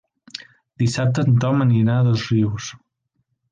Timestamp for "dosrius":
2.09-2.73